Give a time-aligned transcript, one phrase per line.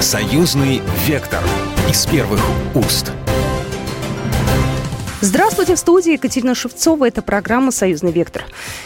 [0.00, 1.42] Союзный вектор
[1.90, 2.40] из первых
[2.76, 3.10] уст.
[5.20, 7.08] Здравствуйте, в студии Екатерина Шевцова.
[7.08, 8.44] Это программа «Союзный вектор».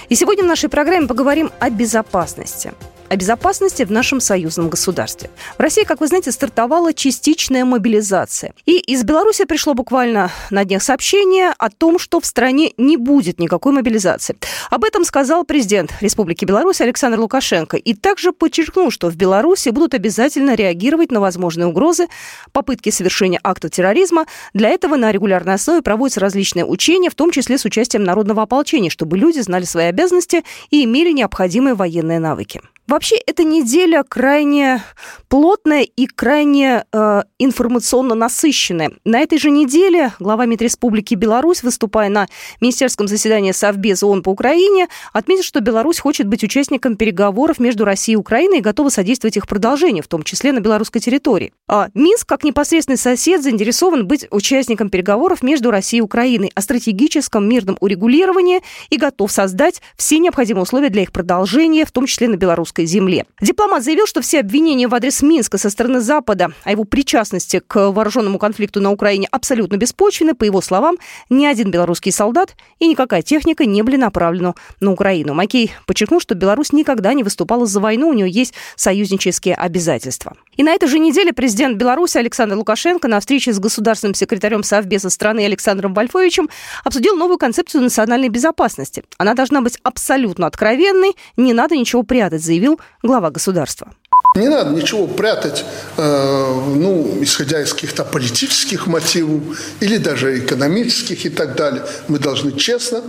[0.08, 2.72] И сегодня в нашей программе поговорим о безопасности
[3.12, 5.28] о безопасности в нашем союзном государстве.
[5.58, 8.54] В России, как вы знаете, стартовала частичная мобилизация.
[8.64, 13.38] И из Беларуси пришло буквально на днях сообщение о том, что в стране не будет
[13.38, 14.36] никакой мобилизации.
[14.70, 17.76] Об этом сказал президент Республики Беларусь Александр Лукашенко.
[17.76, 22.06] И также подчеркнул, что в Беларуси будут обязательно реагировать на возможные угрозы,
[22.52, 24.24] попытки совершения актов терроризма.
[24.54, 28.88] Для этого на регулярной основе проводятся различные учения, в том числе с участием народного ополчения,
[28.88, 32.62] чтобы люди знали свои обязанности и имели необходимые военные навыки.
[33.02, 34.80] Вообще, эта неделя крайне
[35.28, 38.92] плотная и крайне э, информационно насыщенная.
[39.04, 42.28] На этой же неделе глава МИД Республики Беларусь, выступая на
[42.60, 48.14] министерском заседании Совбеза ООН по Украине, отметил, что Беларусь хочет быть участником переговоров между Россией
[48.14, 51.52] и Украиной и готова содействовать их продолжению, в том числе на белорусской территории.
[51.66, 57.48] А Минск, как непосредственный сосед, заинтересован быть участником переговоров между Россией и Украиной о стратегическом
[57.48, 62.36] мирном урегулировании и готов создать все необходимые условия для их продолжения, в том числе на
[62.36, 63.26] белорусской белорусской земле.
[63.40, 67.90] Дипломат заявил, что все обвинения в адрес Минска со стороны Запада о его причастности к
[67.90, 70.34] вооруженному конфликту на Украине абсолютно беспочвены.
[70.34, 70.96] По его словам,
[71.30, 75.34] ни один белорусский солдат и никакая техника не были направлены на Украину.
[75.34, 80.36] Макей подчеркнул, что Беларусь никогда не выступала за войну, у нее есть союзнические обязательства.
[80.56, 85.10] И на этой же неделе президент Беларуси Александр Лукашенко на встрече с государственным секретарем Совбеза
[85.10, 86.48] страны Александром Вольфовичем
[86.84, 89.04] обсудил новую концепцию национальной безопасности.
[89.18, 93.92] Она должна быть абсолютно откровенной, не надо ничего прятать, заявил заявил глава государства.
[94.36, 95.64] Не надо ничего прятать,
[95.96, 99.42] э, ну, исходя из каких-то политических мотивов
[99.80, 101.82] или даже экономических и так далее.
[102.08, 103.02] Мы должны честно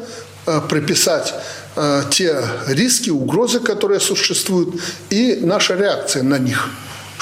[0.46, 1.34] э, прописать
[1.78, 6.70] э, те риски, угрозы, которые существуют, и наша реакция на них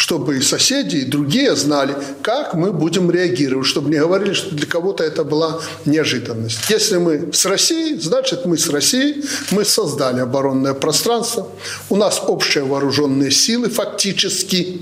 [0.01, 4.65] чтобы и соседи, и другие знали, как мы будем реагировать, чтобы не говорили, что для
[4.65, 6.57] кого-то это была неожиданность.
[6.69, 11.47] Если мы с Россией, значит мы с Россией, мы создали оборонное пространство,
[11.89, 14.81] у нас общие вооруженные силы фактически.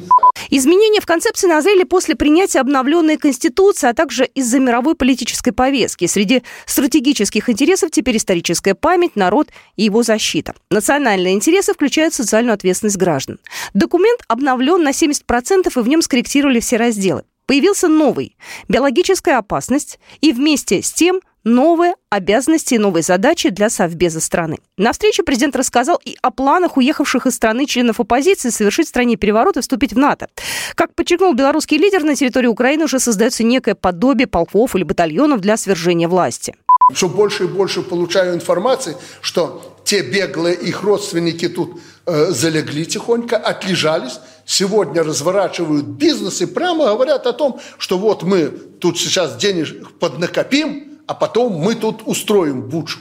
[0.52, 6.08] Изменения в концепции назрели после принятия обновленной Конституции, а также из-за мировой политической повестки.
[6.08, 10.56] Среди стратегических интересов теперь историческая память, народ и его защита.
[10.72, 13.40] Национальные интересы включают социальную ответственность граждан.
[13.76, 17.24] Документ обновлен на 70% и в нем скорректировали все разделы.
[17.46, 18.36] Появился новый–
[18.68, 24.60] биологическая опасность, и вместе с тем новые обязанности и новые задачи для Совбеза страны.
[24.78, 29.18] На встрече президент рассказал и о планах уехавших из страны членов оппозиции совершить в стране
[29.18, 30.28] переворот и вступить в НАТО.
[30.76, 35.58] Как подчеркнул белорусский лидер, на территории Украины уже создается некое подобие полков или батальонов для
[35.58, 36.56] свержения власти.
[36.94, 43.38] Все больше и больше получаю информации, что те беглые их родственники тут э, залегли тихонько,
[43.38, 48.46] отлежались, сегодня разворачивают бизнес и прямо говорят о том, что вот мы
[48.80, 53.00] тут сейчас денег поднакопим, а потом мы тут устроим бучу.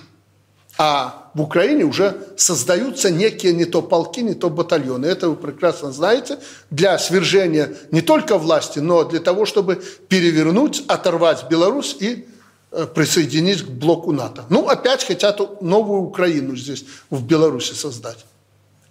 [0.79, 5.05] А в Украине уже создаются некие не то полки, не то батальоны.
[5.05, 6.39] Это вы прекрасно знаете.
[6.71, 12.27] Для свержения не только власти, но для того, чтобы перевернуть, оторвать Беларусь и
[12.73, 14.47] э, присоединить к блоку НАТО.
[14.49, 18.25] Ну, опять хотят новую Украину здесь, в Беларуси создать.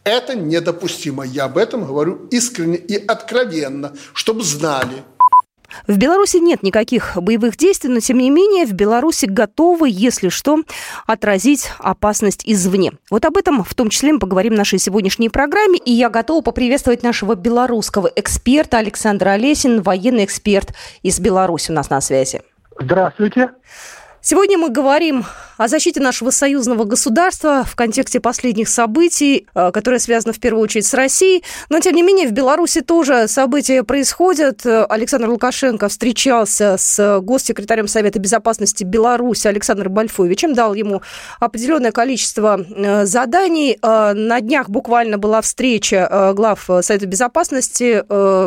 [0.04, 1.24] Это недопустимо.
[1.26, 5.02] Я об этом говорю искренне и откровенно, чтобы знали–
[5.88, 10.60] в Беларуси нет никаких боевых действий, но тем не менее в Беларуси готовы, если что,
[11.06, 12.94] отразить опасность извне.
[13.10, 15.78] Вот об этом в том числе мы поговорим в нашей сегодняшней программе.
[15.78, 20.74] И я готова поприветствовать нашего белорусского эксперта Александра Олесин, военный эксперт
[21.04, 22.42] из Беларуси у нас на связи.
[22.80, 23.52] Здравствуйте.
[24.30, 25.24] Сегодня мы говорим
[25.58, 30.86] о защите нашего союзного государства в контексте последних событий, э, которые связаны в первую очередь
[30.86, 31.44] с Россией.
[31.70, 34.66] Но, тем не менее, в Беларуси тоже события происходят.
[34.66, 41.02] Александр Лукашенко встречался с госсекретарем Совета безопасности Беларуси Александром Бальфовичем, дал ему
[41.40, 43.80] определенное количество э, заданий.
[43.82, 48.04] Э, на днях буквально была встреча глав Совета безопасности.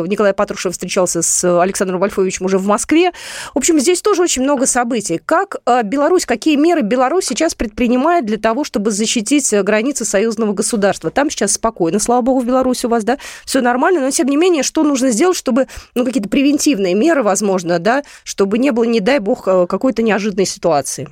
[0.07, 3.11] Николай Патрушев встречался с Александром Бальфовичем уже в Москве.
[3.53, 5.19] В общем, здесь тоже очень много событий.
[5.23, 11.09] Как Беларусь, какие меры Беларусь сейчас предпринимает для того, чтобы защитить э, границы союзного государства?
[11.09, 14.37] Там сейчас спокойно, слава богу, в Беларуси у вас, да, все нормально, но тем не
[14.37, 18.99] менее, что нужно сделать, чтобы, ну, какие-то превентивные меры, возможно, да, чтобы не было, не
[18.99, 21.09] дай бог, э, какой-то неожиданной ситуации?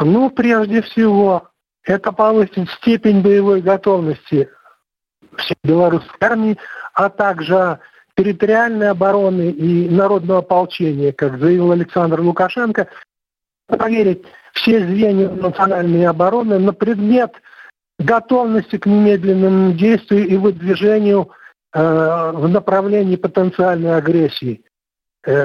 [0.00, 1.48] Ну, прежде всего,
[1.84, 4.48] это повысить степень боевой готовности
[5.36, 6.58] всей белорусской армии,
[6.94, 7.78] а также
[8.18, 12.88] территориальной обороны и народного ополчения, как заявил Александр Лукашенко,
[13.68, 14.24] проверить
[14.54, 17.32] все звенья национальной обороны на предмет
[17.98, 21.30] готовности к немедленному действию и выдвижению
[21.72, 24.62] в направлении потенциальной агрессии.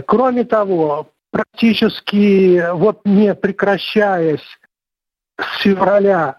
[0.05, 4.45] Кроме того, практически вот не прекращаясь
[5.39, 6.37] с февраля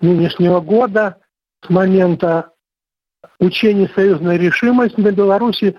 [0.00, 1.18] нынешнего года,
[1.64, 2.52] с момента
[3.38, 5.76] учений союзной решимости на Беларуси,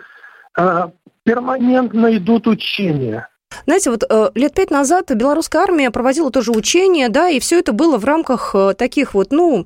[1.24, 3.28] перманентно идут учения.
[3.66, 7.74] Знаете, вот э, лет пять назад белорусская армия проводила тоже учения, да, и все это
[7.74, 9.66] было в рамках э, таких вот, ну,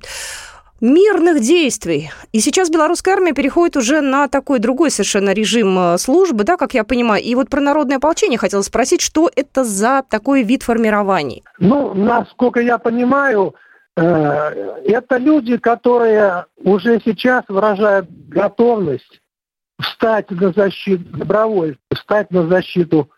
[0.82, 2.12] мирных действий.
[2.32, 6.74] И сейчас белорусская армия переходит уже на такой другой совершенно режим э, службы, да, как
[6.74, 7.24] я понимаю.
[7.24, 11.44] И вот про народное ополчение хотела спросить, что это за такой вид формирований?
[11.60, 13.56] Ну, насколько я понимаю,
[13.98, 19.22] это люди, которые уже сейчас выражают готовность
[19.82, 23.10] встать на защиту добровольцев, встать на защиту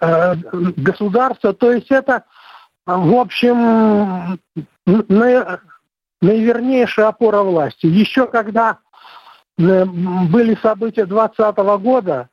[0.00, 1.52] государства.
[1.52, 2.24] То есть это,
[2.86, 4.38] в общем,
[4.86, 5.60] на,
[6.20, 7.86] наивернейшая опора власти.
[7.86, 8.78] Еще когда
[9.58, 12.28] э, были события 2020 года,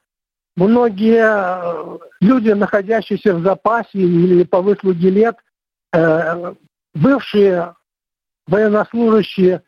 [0.56, 5.38] многие э, люди, находящиеся в запасе или по выслуге лет,
[5.94, 6.54] э,
[6.94, 7.76] бывшие
[8.48, 9.64] военнослужащие,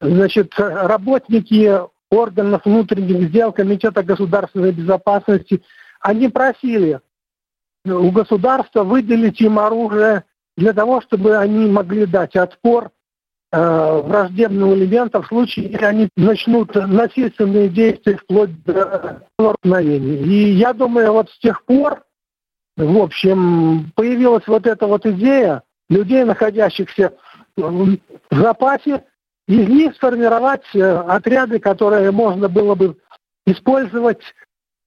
[0.00, 5.62] значит, работники органов внутренних дел, Комитета государственной безопасности,
[6.00, 7.00] они просили
[7.86, 10.24] у государства выделить им оружие
[10.56, 12.90] для того, чтобы они могли дать отпор
[13.52, 20.16] э, враждебным элементам в случае, если они начнут насильственные действия вплоть до столкновений.
[20.24, 22.02] И я думаю, вот с тех пор,
[22.76, 27.12] в общем, появилась вот эта вот идея людей, находящихся
[27.56, 27.98] в
[28.30, 29.04] запасе,
[29.48, 32.96] из них сформировать э, отряды, которые можно было бы
[33.46, 34.20] использовать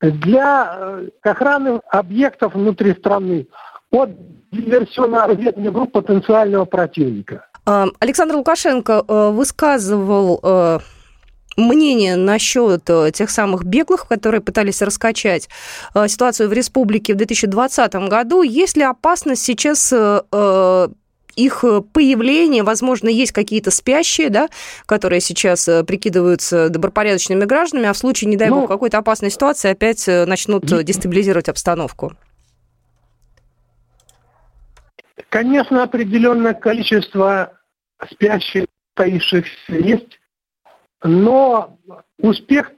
[0.01, 3.47] для э, охраны объектов внутри страны
[3.91, 4.09] от
[4.51, 7.45] диверсионно-разведывательных групп потенциального противника.
[7.65, 10.81] А, Александр Лукашенко э, высказывал
[11.57, 15.49] мнение насчет тех самых беглых, которые пытались раскачать
[16.07, 18.43] ситуацию в республике в 2020 году.
[18.43, 19.93] Есть ли опасность сейчас
[21.39, 24.50] их э, появление, возможно, есть какие-то спящие, да,
[24.86, 29.30] которые сейчас э, прикидываются добропорядочными гражданами, а в случае, не дай ну, бог, какой-то опасной
[29.30, 32.13] ситуации опять э, начнут дестабилизировать обстановку?
[35.30, 37.53] Конечно, определенное количество
[38.12, 38.65] спящих,
[38.95, 40.19] таившихся есть,
[41.03, 41.77] но
[42.18, 42.71] успех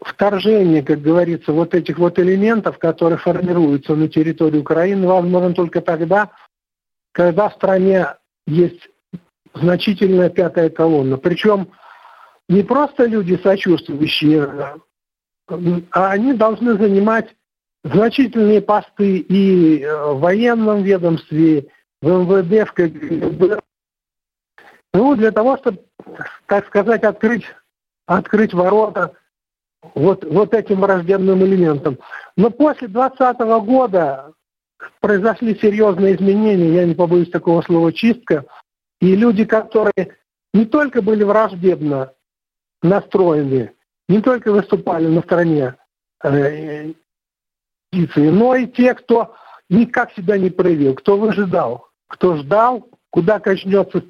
[0.00, 6.30] вторжения, как говорится, вот этих вот элементов, которые формируются на территории Украины, возможен только тогда,
[7.14, 8.08] когда в стране
[8.46, 8.90] есть
[9.54, 11.16] значительная пятая колонна.
[11.16, 11.70] Причем
[12.48, 14.80] не просто люди сочувствующие,
[15.48, 17.34] а они должны занимать
[17.84, 21.68] значительные посты и э, в военном ведомстве,
[22.02, 23.60] в МВД, в КГБ.
[24.94, 25.84] Ну, для того, чтобы,
[26.46, 27.44] так сказать, открыть,
[28.06, 29.14] открыть ворота
[29.94, 31.98] вот, вот этим враждебным элементам.
[32.36, 34.33] Но после 2020 года
[35.00, 38.44] произошли серьезные изменения, я не побоюсь такого слова чистка,
[39.00, 40.16] и люди, которые
[40.52, 42.12] не только были враждебно
[42.82, 43.72] настроены,
[44.08, 45.74] не только выступали на стороне
[46.22, 46.92] э,
[48.16, 49.34] но и те, кто
[49.68, 54.02] никак себя не проявил, кто выжидал, кто ждал, куда качнется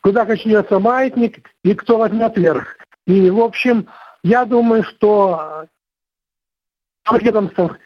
[0.00, 2.78] куда качнется маятник и кто возьмет верх.
[3.06, 3.88] И, в общем,
[4.22, 5.66] я думаю, что
[7.12, 7.78] ведомствах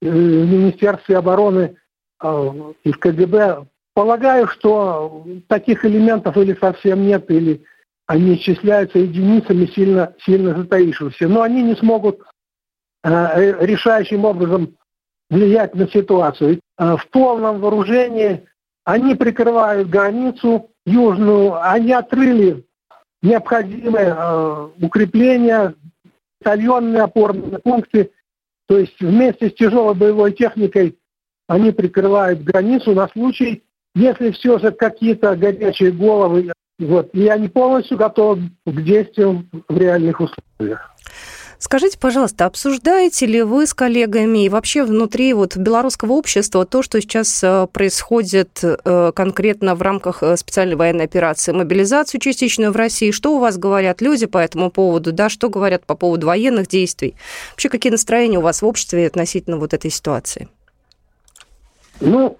[0.00, 1.76] в Министерстве обороны
[2.20, 2.52] а,
[2.84, 3.66] и в КГБ.
[3.94, 7.64] Полагаю, что таких элементов или совсем нет, или
[8.06, 11.28] они исчисляются единицами сильно, сильно затаившихся.
[11.28, 12.20] Но они не смогут
[13.02, 14.76] а, э, решающим образом
[15.30, 16.60] влиять на ситуацию.
[16.78, 18.46] В полном вооружении
[18.84, 22.64] они прикрывают границу южную, они отрыли
[23.20, 25.74] необходимые укрепления,
[26.40, 28.10] батальонные опорные пункты
[28.68, 30.98] то есть вместе с тяжелой боевой техникой
[31.48, 37.96] они прикрывают границу на случай, если все же какие-то горячие головы, вот, и они полностью
[37.96, 40.94] готовы к действиям в реальных условиях.
[41.60, 47.00] Скажите, пожалуйста, обсуждаете ли вы с коллегами и вообще внутри вот белорусского общества то, что
[47.00, 53.10] сейчас э, происходит э, конкретно в рамках э, специальной военной операции, мобилизацию частичную в России?
[53.10, 55.12] Что у вас говорят люди по этому поводу?
[55.12, 57.16] Да, что говорят по поводу военных действий?
[57.50, 60.48] Вообще, какие настроения у вас в обществе относительно вот этой ситуации?
[62.00, 62.38] Ну,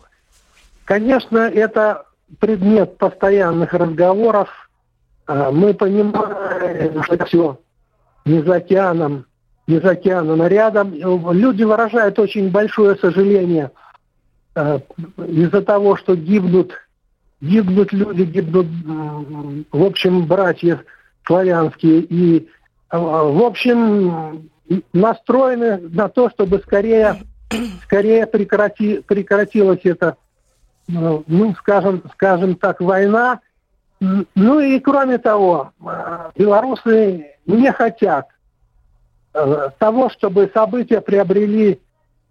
[0.84, 2.04] конечно, это
[2.38, 4.48] предмет постоянных разговоров.
[5.26, 7.58] А, мы понимаем, что все
[8.28, 9.26] не за океаном,
[9.66, 10.94] не за океаном, а рядом.
[11.32, 13.70] Люди выражают очень большое сожаление
[14.54, 14.78] э,
[15.26, 16.72] из-за того, что гибнут,
[17.40, 18.66] гибнут люди, гибнут,
[19.72, 20.80] в общем, братья
[21.26, 22.00] славянские.
[22.00, 22.48] И
[22.90, 24.50] в общем,
[24.92, 27.16] настроены на то, чтобы скорее,
[27.82, 30.16] скорее прекрати, прекратилась эта,
[30.86, 33.40] ну, скажем, скажем так, война.
[34.00, 35.72] Ну и кроме того,
[36.36, 38.28] белорусы не хотят
[39.32, 41.80] того, чтобы события приобрели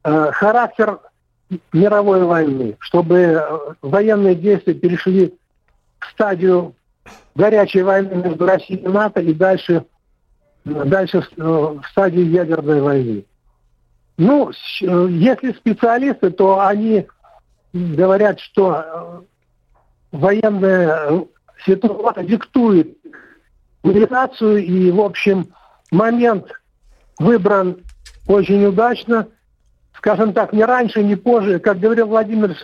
[0.03, 1.00] характер
[1.74, 5.38] мировой войны, чтобы военные действия перешли
[6.00, 6.75] в стадию
[7.36, 9.86] горячей войны между Россией и НАТО и дальше,
[10.65, 13.25] дальше в стадии ядерной войны.
[14.17, 17.07] Ну, если специалисты, то они
[17.74, 19.24] говорят, что
[20.12, 21.25] военная
[21.65, 22.97] ситуация диктует
[23.83, 25.53] мобилизацию, и, в общем,
[25.91, 26.45] момент
[27.19, 27.77] выбран
[28.27, 29.27] очень удачно–
[29.97, 32.55] скажем так, не раньше, не позже, как говорил Владимир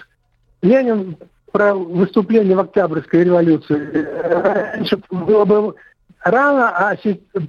[0.61, 1.17] Ленин
[1.51, 4.07] про выступление в Октябрьской революции.
[4.23, 5.75] Раньше было бы
[6.23, 6.95] рано, а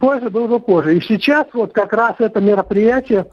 [0.01, 0.97] позже было бы позже.
[0.97, 3.27] И сейчас вот как раз это мероприятие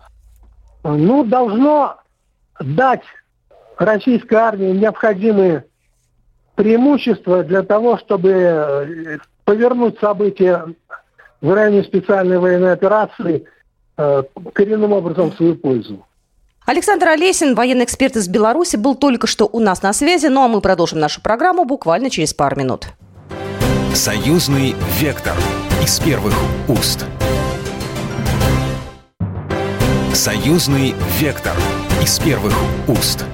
[0.83, 1.97] ну, должно
[2.59, 3.03] дать
[3.77, 5.65] российской армии необходимые
[6.61, 10.63] преимущества для того, чтобы э, повернуть события
[11.41, 13.45] в районе специальной военной операции
[13.97, 16.05] э, коренным образом в свою пользу.
[16.67, 20.47] Александр Олесин, военный эксперт из Беларуси, был только что у нас на связи, ну а
[20.47, 22.85] мы продолжим нашу программу буквально через пару минут.
[23.95, 25.33] Союзный вектор
[25.81, 26.35] из первых
[26.67, 27.07] уст.
[30.13, 31.53] Союзный вектор
[32.03, 32.53] из первых
[32.87, 33.25] уст.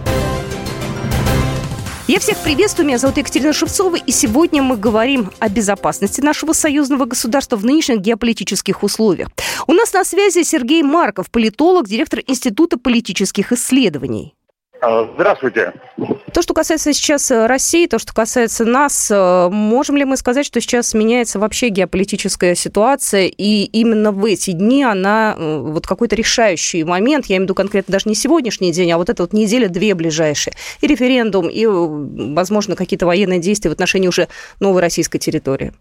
[2.08, 7.04] Я всех приветствую, меня зовут Екатерина Шевцова, и сегодня мы говорим о безопасности нашего союзного
[7.04, 9.28] государства в нынешних геополитических условиях.
[9.68, 14.34] У нас на связи Сергей Марков, политолог, директор Института политических исследований.
[14.82, 15.74] А, здравствуйте.
[16.34, 20.46] То, что касается сейчас э, России, то, что касается нас, э, можем ли мы сказать,
[20.46, 26.16] что сейчас меняется вообще геополитическая ситуация, и именно в эти дни она, э, вот какой-то
[26.16, 29.34] решающий момент, я имею в виду конкретно даже не сегодняшний день, а вот эта вот
[29.34, 34.28] неделя-две ближайшие, и референдум, и, возможно, какие-то военные действия в отношении уже
[34.60, 35.74] новой российской территории?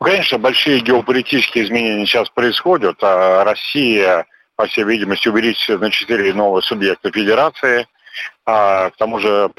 [0.00, 4.24] Конечно, большие геополитические изменения сейчас происходят, а Россия
[4.60, 7.88] по всей видимости, увеличится на 4 новых субъекта федерации.
[8.44, 9.50] А, к тому же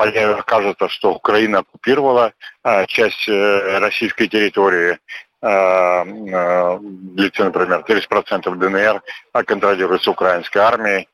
[0.45, 4.99] кажется, что Украина оккупировала а, часть э, российской территории.
[5.41, 6.79] А, а,
[7.45, 9.01] например, 30% ДНР
[9.45, 11.07] контролируется украинской армией.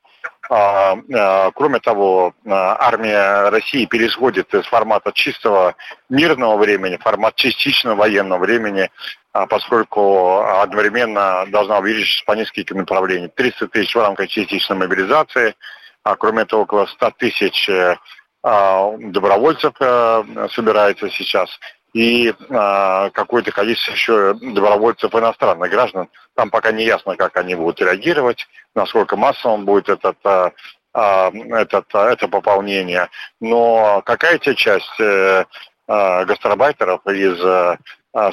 [0.49, 5.75] А, а, кроме того, армия России переходит из формата чистого
[6.09, 8.89] мирного времени в формат частично военного времени.
[9.37, 13.29] А, поскольку одновременно должна увеличиться по нескольким направлениям.
[13.35, 15.55] 300 тысяч в рамках частичной мобилизации,
[16.03, 17.69] а кроме этого около 100 тысяч
[18.43, 21.49] а, добровольцев э, собирается сейчас
[21.97, 26.09] и а, какое-то количество еще добровольцев иностранных граждан.
[26.35, 30.17] Там пока не ясно, как они будут реагировать, насколько массовым будет этот,
[30.93, 33.09] этот, это пополнение.
[33.41, 35.45] Но какая-то часть э,
[35.87, 37.39] гастарбайтеров из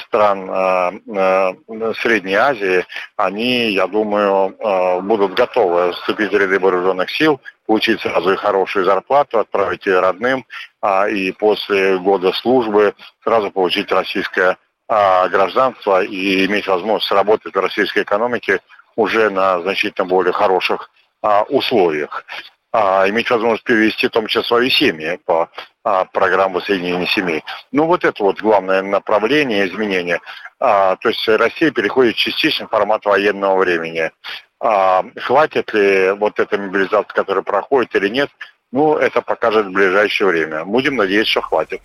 [0.06, 1.54] стран а, а,
[2.00, 2.84] Средней Азии,
[3.16, 4.56] они, я думаю,
[5.02, 10.46] будут готовы вступить в ряды вооруженных сил, получить сразу и хорошую зарплату, отправить ее родным,
[11.10, 14.56] и после года службы сразу получить российское
[14.88, 18.60] гражданство и иметь возможность работать в российской экономике
[18.96, 20.90] уже на значительно более хороших
[21.48, 22.24] условиях
[22.74, 25.48] а, иметь возможность перевести в том числе свои семьи по
[25.84, 27.44] а, программе воссоединения семей.
[27.70, 30.20] Ну вот это вот главное направление изменения.
[30.58, 34.10] А, то есть Россия переходит частично в формат военного времени.
[34.58, 38.30] А, хватит ли вот эта мобилизация, которая проходит или нет,
[38.74, 40.64] ну, это покажет в ближайшее время.
[40.64, 41.80] Будем надеяться, что хватит.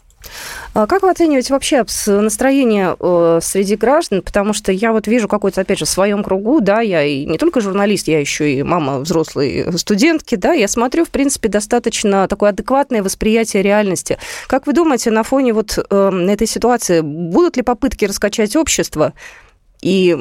[0.73, 4.23] А как вы оцениваете вообще настроение э, среди граждан?
[4.23, 7.37] Потому что я вот вижу какой-то, опять же, в своем кругу, да, я и не
[7.37, 12.49] только журналист, я еще и мама взрослой студентки, да, я смотрю, в принципе, достаточно такое
[12.49, 14.17] адекватное восприятие реальности.
[14.47, 19.13] Как вы думаете, на фоне вот э, этой ситуации будут ли попытки раскачать общество?
[19.83, 20.17] И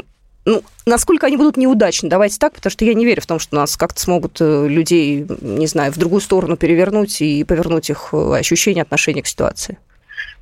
[0.48, 3.54] ну, насколько они будут неудачны, давайте так, потому что я не верю в том, что
[3.54, 8.32] нас как-то смогут э, людей, не знаю, в другую сторону перевернуть и повернуть их э,
[8.38, 9.78] ощущения, отношения к ситуации.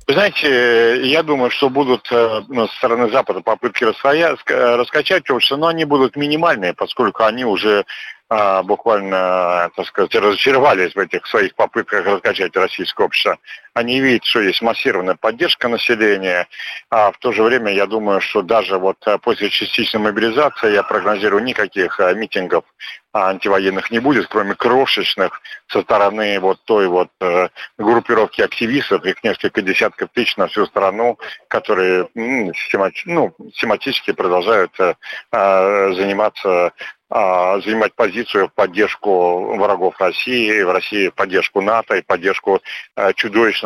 [0.07, 5.67] Вы знаете, я думаю, что будут э, ну, со стороны Запада попытки раскачать общество, но
[5.67, 7.83] они будут минимальные, поскольку они уже
[8.29, 13.37] а, буквально, так сказать, разочаровались в этих своих попытках раскачать российское общество.
[13.77, 16.47] Они видят, что есть массированная поддержка населения,
[16.89, 20.81] а в то же время я думаю, что даже вот э, после частичной мобилизации я
[20.81, 22.65] прогнозирую никаких э, митингов
[23.13, 29.61] антивоенных не будет, кроме крошечных со стороны вот той вот э, группировки активистов, их несколько
[29.61, 34.95] десятков тысяч на всю страну, которые ну, систематически продолжают э,
[35.31, 36.73] э, заниматься
[37.09, 42.61] а, занимать позицию в поддержку врагов России, в России поддержку НАТО и поддержку
[42.97, 43.13] э,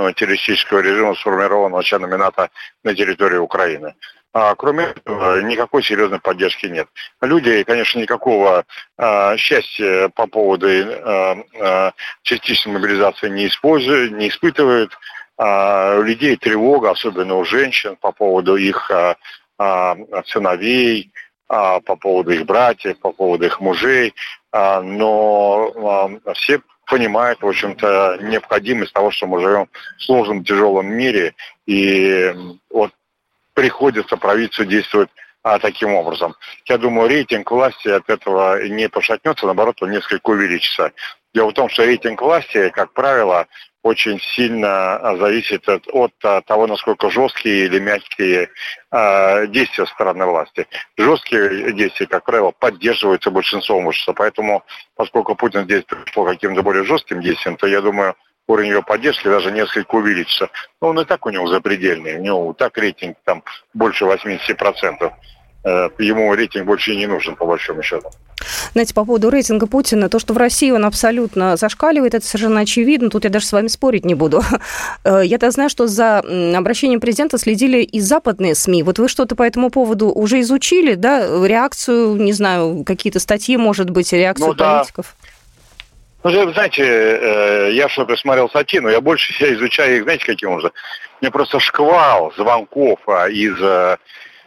[0.02, 2.50] чудовищного террористического режима, сформированного членами НАТО
[2.84, 3.96] на территории Украины.
[4.34, 6.88] А кроме этого, никакой серьезной поддержки нет.
[7.22, 8.64] Люди, конечно, никакого
[8.98, 11.92] а, счастья по поводу а, а,
[12.22, 14.98] частичной мобилизации не используют, не испытывают.
[15.38, 19.18] А, у людей тревога, особенно у женщин, по поводу их а,
[19.58, 21.12] а, сыновей,
[21.50, 24.14] а, по поводу их братьев, по поводу их мужей.
[24.54, 30.88] А, но а, все понимают, в общем-то, необходимость того, что мы живем в сложном, тяжелом
[30.88, 31.34] мире.
[31.66, 32.36] И
[32.70, 32.92] вот
[33.54, 35.10] приходится правительству действовать
[35.42, 36.36] а, таким образом.
[36.66, 40.92] Я думаю, рейтинг власти от этого не пошатнется, наоборот, он несколько увеличится.
[41.34, 43.48] Дело в том, что рейтинг власти, как правило,
[43.84, 48.50] очень сильно а, зависит от, от а, того, насколько жесткие или мягкие
[48.92, 50.68] э, действия стороны власти.
[50.98, 54.14] Жесткие действия, как правило, поддерживаются большинством общества.
[54.14, 54.64] Поэтому,
[54.96, 58.16] поскольку Путин здесь пришел каким-то более жестким действием, то я думаю,
[58.48, 60.50] уровень его поддержки даже несколько увеличится.
[60.82, 62.18] Но он и так у него запредельный.
[62.18, 65.12] У него так рейтинг там больше 80%.
[65.64, 68.12] Э, ему рейтинг больше не нужен, по большому счету.
[68.74, 73.10] Знаете, по поводу рейтинга Путина, то, что в России он абсолютно зашкаливает, это совершенно очевидно.
[73.10, 74.42] Тут я даже с вами спорить не буду.
[75.04, 78.84] Э, я-то знаю, что за обращением президента следили и западные СМИ.
[78.84, 81.26] Вот вы что-то по этому поводу уже изучили, да?
[81.46, 85.16] Реакцию, не знаю, какие-то статьи, может быть, реакцию ну, политиков?
[85.20, 85.32] Да.
[86.24, 90.52] Ну, знаете, э, я что-то смотрел статьи, но я больше себя изучаю их, знаете, каким
[90.52, 90.72] образом?
[91.20, 93.98] Мне просто шквал звонков а, из э,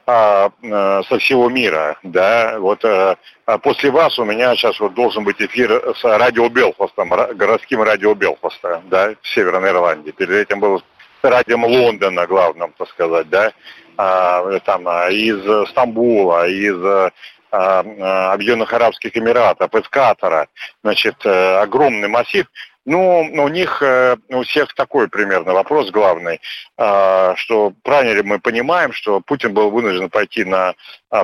[0.06, 5.24] а, э, со всего мира, да, вот а после вас у меня сейчас вот должен
[5.24, 10.12] быть эфир с радио Белфастом, городским радио Белфаста, да, в Северной Ирландии.
[10.12, 10.82] Перед этим был
[11.22, 13.52] радио Лондона главным, так сказать, да,
[13.96, 17.12] там из Стамбула, из
[17.54, 20.48] а, а, Объединенных Арабских Эмиратов, из Катара,
[20.82, 22.46] значит, э, огромный массив.
[22.86, 26.40] Ну, у них э, у всех такой примерно вопрос главный,
[26.76, 30.74] а, что правильно ли мы понимаем, что Путин был вынужден пойти на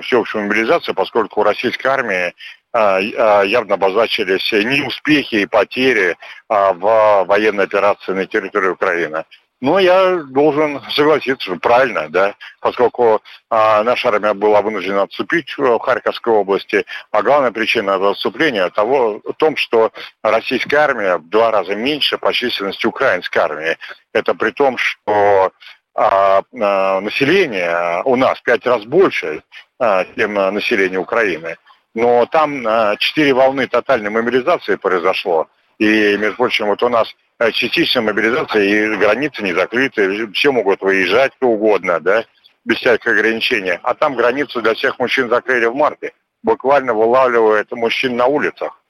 [0.03, 2.35] всеобщую мобилизацию, поскольку у российской армии
[2.73, 6.17] явно обозначились неуспехи и потери
[6.49, 9.25] в военной операции на территории Украины.
[9.61, 13.21] Но я должен согласиться, правильно, да, поскольку
[13.51, 19.35] а, наша армия была вынуждена отступить в Харьковской области, а главная причина отступления того, в
[19.35, 19.93] том, что
[20.23, 23.77] российская армия в два раза меньше по численности украинской армии.
[24.15, 25.53] Это при том, что
[25.95, 29.43] а, а, население у нас пять раз больше,
[29.79, 31.59] а, чем население Украины.
[31.95, 35.49] Но там а, четыре волны тотальной мобилизации произошло.
[35.79, 40.83] И, между прочим, вот у нас Э, частичная мобилизация, и границы не закрыты, все могут
[40.83, 42.25] выезжать кто угодно, да,
[42.65, 43.79] без всяких ограничений.
[43.83, 46.13] А там границу для всех мужчин закрыли в марте.
[46.43, 48.81] Буквально вылавливают мужчин на улицах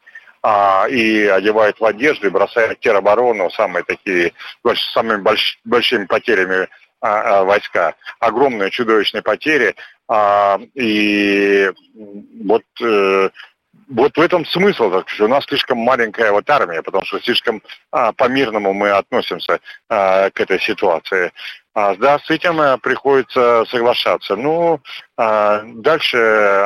[0.42, 4.32] а, и одевают в одежду, и бросают тероборону, самые такие,
[4.64, 6.68] с самыми больш, большими потерями
[7.00, 7.94] а, а, войска.
[8.18, 9.74] Огромные чудовищные потери.
[10.08, 11.70] А, и
[12.44, 13.30] вот э,
[13.90, 17.60] вот в этом смысл, так что у нас слишком маленькая вот армия, потому что слишком
[17.90, 21.32] а, по-мирному мы относимся а, к этой ситуации.
[21.72, 24.36] А, да, с этим а, приходится соглашаться.
[24.36, 24.80] Ну,
[25.16, 26.18] а, дальше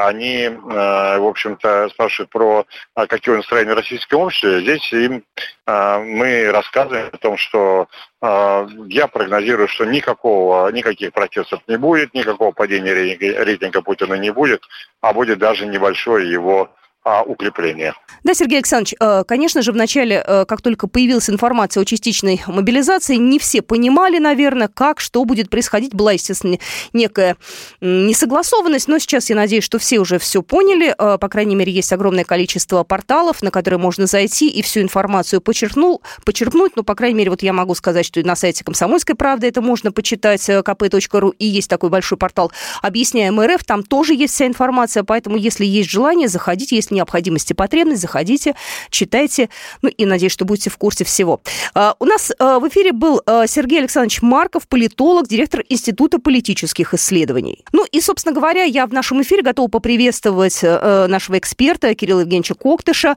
[0.05, 4.61] они, а, в общем-то, спрашивают про а, какие настроения в российском обществе.
[4.61, 5.25] Здесь им
[5.67, 7.89] а, мы рассказываем о том, что
[8.21, 14.31] а, я прогнозирую, что никакого, никаких протестов не будет, никакого падения рейтинга, рейтинга Путина не
[14.31, 14.63] будет,
[15.01, 16.71] а будет даже небольшое его
[17.05, 17.95] а, укрепления.
[18.23, 23.17] Да, Сергей Александрович, э, конечно же, вначале, э, как только появилась информация о частичной мобилизации,
[23.17, 25.93] не все понимали, наверное, как, что будет происходить.
[25.93, 26.57] Была, естественно,
[26.95, 27.37] некая
[27.83, 30.95] несогласованность, но сейчас я надеюсь, что все уже все поняли.
[30.97, 35.43] Э, по крайней мере, есть огромное количество порталов, на которые можно зайти и всю информацию
[35.43, 36.73] почерпнул, почерпнуть.
[36.75, 39.93] Ну, по крайней мере, вот я могу сказать, что на сайте «Комсомольской правды» это можно
[39.93, 45.37] почитать, kp.ru, и есть такой большой портал «Объясняем РФ», там тоже есть вся информация, поэтому,
[45.37, 48.55] если есть желание, заходите, если необходимость и потребность, заходите,
[48.91, 49.49] читайте,
[49.83, 51.41] ну и надеюсь, что будете в курсе всего.
[51.75, 56.95] А, у нас а, в эфире был а, Сергей Александрович Марков, политолог, директор Института политических
[56.95, 57.65] исследований.
[57.73, 63.17] Ну и, собственно говоря, я в нашем эфире готова поприветствовать нашего эксперта Кирилла Евгеньевича Коктыша,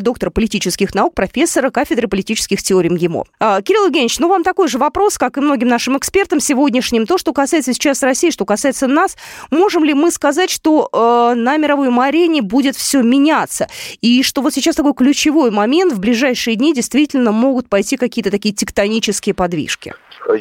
[0.00, 3.24] доктора политических наук, профессора кафедры политических теорий МГИМО.
[3.62, 7.06] Кирилл Евгеньевич, ну вам такой же вопрос, как и многим нашим экспертам сегодняшним.
[7.06, 9.16] То, что касается сейчас России, что касается нас,
[9.50, 13.68] можем ли мы сказать, что на мировой арене будет все меняться?
[14.00, 18.54] И что вот сейчас такой ключевой момент, в ближайшие дни действительно могут пойти какие-то такие
[18.54, 19.94] тектонические подвижки?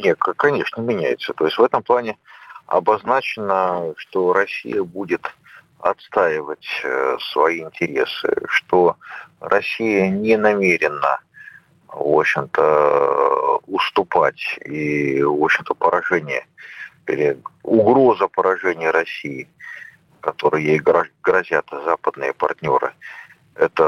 [0.03, 1.33] Нет, конечно, меняется.
[1.33, 2.17] То есть в этом плане
[2.67, 5.21] обозначено, что Россия будет
[5.79, 8.95] отстаивать э, свои интересы, что
[9.39, 11.19] Россия не намерена,
[11.87, 16.45] в общем-то, уступать и, в общем-то, поражение
[17.07, 19.47] или угроза поражения России,
[20.27, 22.93] которые ей грозят западные партнеры,
[23.55, 23.83] это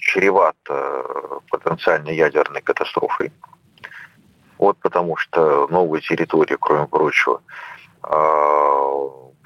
[0.00, 3.32] чревато потенциальной ядерной катастрофой.
[4.58, 7.40] Вот потому что новые территории, кроме прочего,
[8.02, 8.98] а,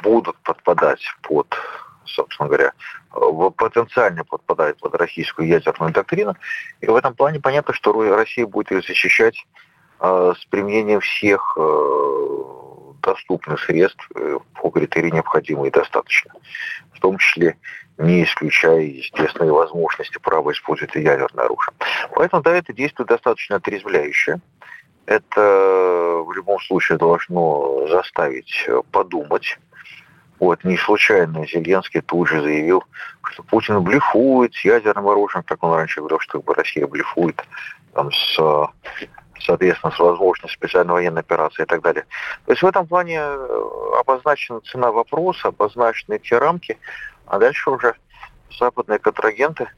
[0.02, 1.54] будут подпадать под,
[2.06, 2.72] собственно говоря,
[3.56, 6.36] потенциально подпадать под российскую ядерную доктрину.
[6.80, 9.46] И в этом плане понятно, что Россия будет ее защищать
[9.98, 11.58] а, с применением всех
[13.00, 16.32] доступных средств э, по критерии необходимо и достаточно.
[16.92, 17.56] В том числе
[17.98, 21.74] не исключая, естественно, и возможности права использовать ядерное оружие.
[22.14, 24.40] Поэтому, да, это действует достаточно отрезвляюще.
[25.06, 29.58] Это в любом случае должно заставить подумать.
[30.38, 32.82] Вот, не случайно Зеленский тут же заявил,
[33.24, 37.44] что Путин блефует с ядерным оружием, как он раньше говорил, что Россия блефует
[37.92, 38.38] там, с
[39.40, 42.05] соответственно, с возможностью специальной военной операции и так далее.
[42.46, 43.20] То есть в этом плане
[43.98, 46.79] обозначена цена вопроса, обозначены те рамки,
[47.26, 47.94] а дальше уже
[48.59, 49.68] западные контрагенты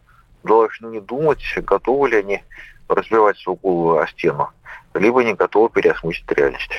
[0.43, 2.43] должны не думать, готовы ли они
[2.89, 4.51] разбивать свою голову о стену,
[4.95, 6.73] либо не готовы переосмыслить реальность.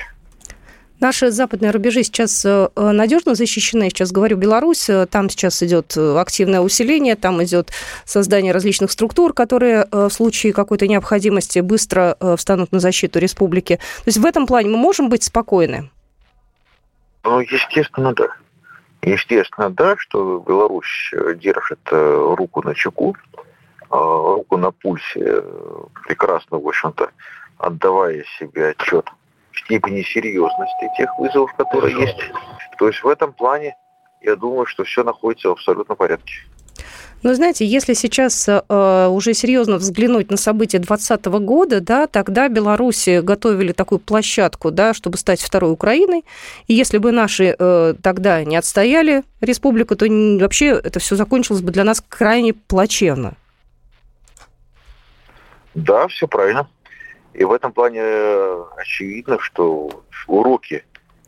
[1.04, 3.90] Наши западные рубежи сейчас э, надежно защищены.
[3.90, 7.72] Сейчас говорю Беларусь, э, там сейчас идет э, активное усиление, там идет
[8.06, 13.76] создание различных структур, которые в случае какой-то необходимости быстро встанут на защиту республики.
[13.76, 15.90] То есть в этом плане мы можем быть спокойны?
[17.22, 18.28] Ну, естественно, да.
[19.02, 23.14] Естественно, да, что Беларусь держит руку на чеку,
[23.90, 25.42] руку на пульсе,
[26.06, 27.10] прекрасно, в общем-то,
[27.58, 29.04] отдавая себе отчет
[29.58, 32.18] степени серьезности тех вызовов, которые есть.
[32.78, 33.76] То есть в этом плане
[34.20, 36.32] я думаю, что все находится в абсолютном порядке.
[37.24, 43.20] Но знаете, если сейчас э, уже серьезно взглянуть на события 2020 года, да, тогда Беларуси
[43.20, 46.26] готовили такую площадку, да, чтобы стать второй Украиной.
[46.66, 51.72] И если бы наши э, тогда не отстояли республику, то вообще это все закончилось бы
[51.72, 53.32] для нас крайне плачевно.
[55.74, 56.68] Да, все правильно.
[57.34, 59.90] И в этом плане э, очевидно, что
[60.28, 60.84] уроки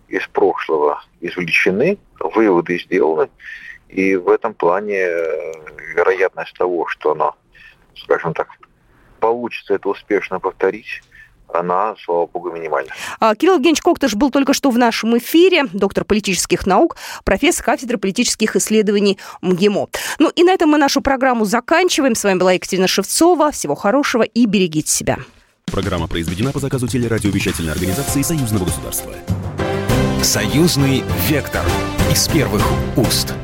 [0.08, 3.28] из прошлого извлечены, выводы сделаны.
[3.88, 5.52] И в этом плане э,
[5.96, 7.32] вероятность того, что она,
[7.96, 8.48] скажем так,
[9.20, 11.02] получится это успешно повторить,
[11.52, 12.90] она, слава богу, минимальна.
[13.20, 17.98] А, Кирилл Евгеньевич Коктыш был только что в нашем эфире, доктор политических наук, профессор кафедры
[17.98, 19.88] политических исследований МГИМО.
[20.18, 22.14] Ну и на этом мы нашу программу заканчиваем.
[22.14, 23.52] С вами была Екатерина Шевцова.
[23.52, 25.18] Всего хорошего и берегите себя.
[25.70, 29.12] Программа произведена по заказу телерадиовещательной организации Союзного государства.
[30.22, 31.64] Союзный вектор
[32.10, 32.64] из первых
[32.96, 33.34] уст.